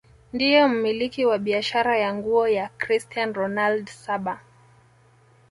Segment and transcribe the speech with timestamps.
[0.33, 4.39] ndiye mmiliki wa biashara ya nguo ya cristian ronald saba